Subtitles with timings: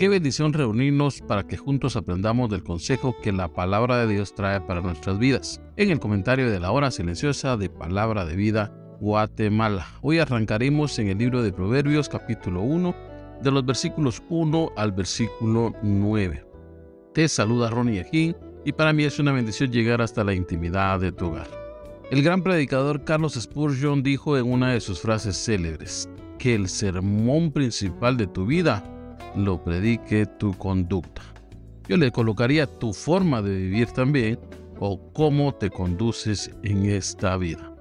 [0.00, 4.58] Qué bendición reunirnos para que juntos aprendamos del consejo que la palabra de Dios trae
[4.62, 5.60] para nuestras vidas.
[5.76, 9.86] En el comentario de la hora silenciosa de Palabra de Vida, Guatemala.
[10.00, 12.94] Hoy arrancaremos en el libro de Proverbios capítulo 1,
[13.42, 16.46] de los versículos 1 al versículo 9.
[17.12, 21.12] Te saluda Ronnie Ajín y para mí es una bendición llegar hasta la intimidad de
[21.12, 21.48] tu hogar.
[22.10, 27.52] El gran predicador Carlos Spurgeon dijo en una de sus frases célebres que el sermón
[27.52, 28.82] principal de tu vida
[29.36, 31.22] lo predique tu conducta.
[31.88, 34.38] Yo le colocaría tu forma de vivir también
[34.78, 37.72] o cómo te conduces en esta vida.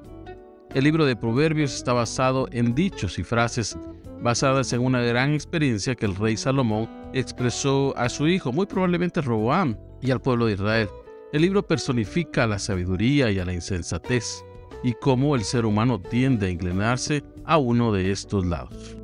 [0.73, 3.77] El libro de Proverbios está basado en dichos y frases
[4.22, 9.22] basadas en una gran experiencia que el rey Salomón expresó a su hijo, muy probablemente
[9.22, 10.89] Roboam, y al pueblo de Israel.
[11.31, 14.44] El libro personifica a la sabiduría y a la insensatez,
[14.83, 18.98] y cómo el ser humano tiende a inclinarse a uno de estos lados.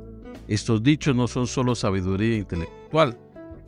[0.48, 3.18] Estos dichos no son solo sabiduría intelectual,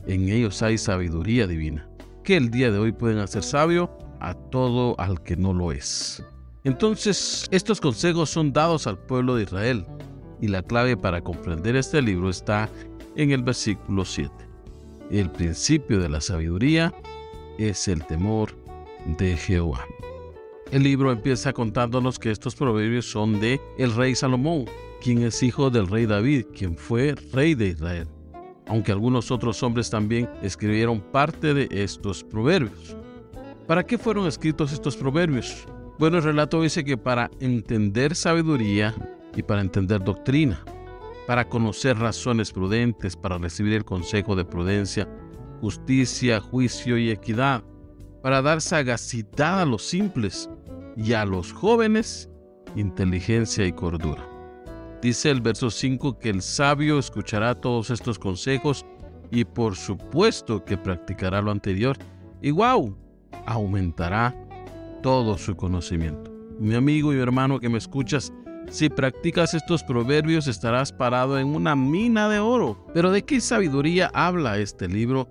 [0.06, 1.88] en ellos hay sabiduría divina,
[2.22, 3.90] que el día de hoy pueden hacer sabio
[4.20, 6.24] a todo al que no lo es.
[6.64, 9.86] Entonces, estos consejos son dados al pueblo de Israel,
[10.40, 12.70] y la clave para comprender este libro está
[13.16, 14.30] en el versículo 7.
[15.10, 16.94] El principio de la sabiduría
[17.58, 18.54] es el temor
[19.18, 19.84] de Jehová.
[20.70, 24.66] El libro empieza contándonos que estos proverbios son de el rey Salomón,
[25.00, 28.08] quien es hijo del rey David, quien fue rey de Israel,
[28.66, 32.96] aunque algunos otros hombres también escribieron parte de estos proverbios.
[33.66, 35.66] ¿Para qué fueron escritos estos proverbios?
[35.98, 38.94] Bueno, el relato dice que para entender sabiduría
[39.36, 40.64] y para entender doctrina,
[41.26, 45.08] para conocer razones prudentes, para recibir el consejo de prudencia,
[45.60, 47.62] justicia, juicio y equidad,
[48.22, 50.48] para dar sagacidad a los simples
[50.96, 52.30] y a los jóvenes
[52.76, 54.37] inteligencia y cordura.
[55.00, 58.84] Dice el verso 5 que el sabio escuchará todos estos consejos
[59.30, 61.96] y por supuesto que practicará lo anterior
[62.42, 62.96] y wow,
[63.46, 64.34] aumentará
[65.02, 66.32] todo su conocimiento.
[66.58, 68.32] Mi amigo y hermano que me escuchas,
[68.70, 72.84] si practicas estos proverbios estarás parado en una mina de oro.
[72.92, 75.28] Pero ¿de qué sabiduría habla este libro?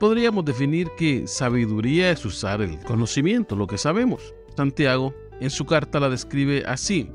[0.00, 4.34] Podríamos definir que sabiduría es usar el conocimiento, lo que sabemos.
[4.56, 7.08] Santiago en su carta la describe así.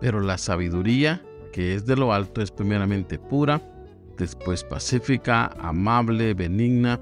[0.00, 1.22] Pero la sabiduría
[1.52, 3.60] que es de lo alto es primeramente pura,
[4.16, 7.00] después pacífica, amable, benigna,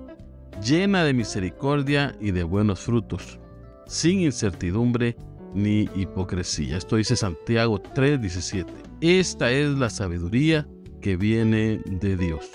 [0.63, 3.39] llena de misericordia y de buenos frutos,
[3.87, 5.17] sin incertidumbre
[5.55, 6.77] ni hipocresía.
[6.77, 8.67] Esto dice Santiago 3:17.
[9.01, 10.67] Esta es la sabiduría
[11.01, 12.51] que viene de Dios.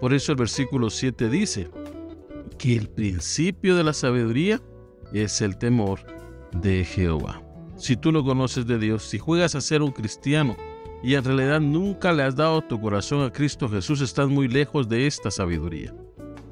[0.00, 1.70] Por eso el versículo 7 dice
[2.58, 4.60] que el principio de la sabiduría
[5.12, 6.00] es el temor
[6.52, 7.43] de Jehová
[7.76, 10.56] si tú no conoces de Dios, si juegas a ser un cristiano
[11.02, 14.88] y en realidad nunca le has dado tu corazón a Cristo Jesús, estás muy lejos
[14.88, 15.94] de esta sabiduría.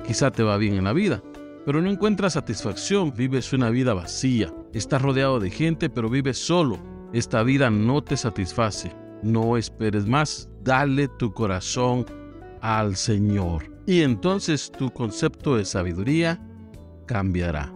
[0.06, 1.22] Quizá te va bien en la vida,
[1.64, 6.78] pero no encuentras satisfacción, vives una vida vacía, estás rodeado de gente, pero vives solo.
[7.12, 8.92] Esta vida no te satisface.
[9.22, 12.04] No esperes más, dale tu corazón
[12.60, 13.70] al Señor.
[13.86, 16.40] Y entonces tu concepto de sabiduría
[17.06, 17.72] cambiará.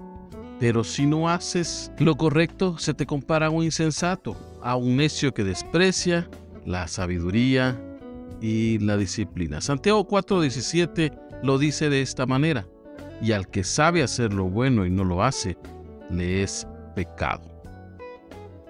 [0.58, 5.34] Pero si no haces lo correcto, se te compara a un insensato, a un necio
[5.34, 6.28] que desprecia
[6.64, 7.78] la sabiduría
[8.40, 9.60] y la disciplina.
[9.60, 11.12] Santiago 4:17
[11.42, 12.66] lo dice de esta manera,
[13.20, 15.58] y al que sabe hacer lo bueno y no lo hace,
[16.10, 17.56] le es pecado.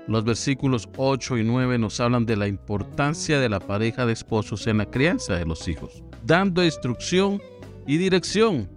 [0.09, 4.67] Los versículos 8 y 9 nos hablan de la importancia de la pareja de esposos
[4.67, 7.41] en la crianza de los hijos, dando instrucción
[7.87, 8.69] y dirección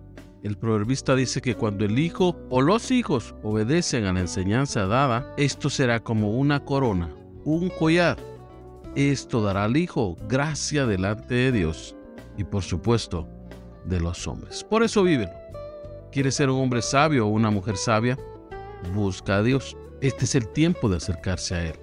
[0.44, 5.34] el proverbista dice que cuando el hijo o los hijos obedecen a la enseñanza dada,
[5.38, 7.14] esto será como una corona,
[7.44, 8.18] un collar.
[8.96, 11.96] Esto dará al hijo gracia delante de Dios
[12.38, 13.28] y por supuesto
[13.86, 14.64] de los hombres.
[14.64, 15.30] Por eso viven.
[16.12, 18.18] ¿Quieres ser un hombre sabio o una mujer sabia?
[18.94, 19.76] Busca a Dios.
[20.02, 21.76] Este es el tiempo de acercarse a Él.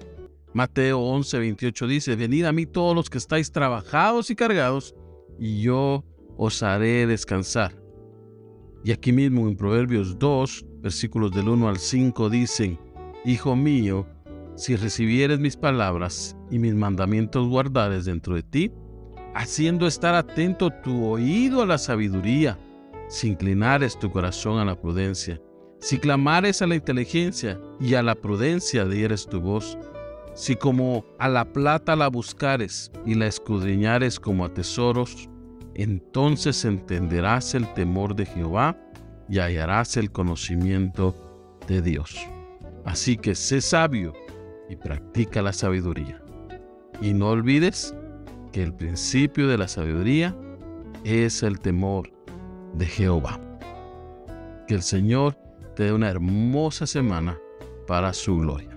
[0.53, 4.95] Mateo 11, 28 dice, venid a mí todos los que estáis trabajados y cargados,
[5.37, 6.03] y yo
[6.35, 7.86] os haré descansar.
[8.83, 12.79] Y aquí mismo en Proverbios 2, versículos del 1 al 5 dicen,
[13.25, 14.07] Hijo mío,
[14.55, 18.71] si recibieres mis palabras y mis mandamientos guardares dentro de ti,
[19.35, 22.57] haciendo estar atento tu oído a la sabiduría,
[23.07, 25.39] si inclinares tu corazón a la prudencia,
[25.79, 29.77] si clamares a la inteligencia y a la prudencia dieres tu voz,
[30.33, 35.29] si como a la plata la buscares y la escudriñares como a tesoros,
[35.77, 38.77] entonces entenderás el temor de Jehová
[39.29, 41.15] y hallarás el conocimiento
[41.67, 42.17] de Dios.
[42.85, 44.13] Así que sé sabio
[44.69, 46.21] y practica la sabiduría.
[47.01, 47.93] Y no olvides
[48.51, 50.35] que el principio de la sabiduría
[51.03, 52.11] es el temor
[52.73, 53.39] de Jehová.
[54.67, 55.37] Que el Señor
[55.75, 57.37] te dé una hermosa semana
[57.85, 58.69] para su gloria.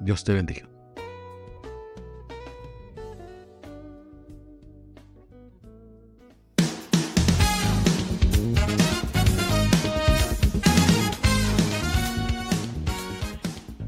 [0.00, 0.75] Dios te bendiga.